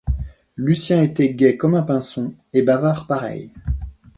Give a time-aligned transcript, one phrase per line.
[0.57, 3.51] Lucien était gai comme un pinson, et bavard pareil.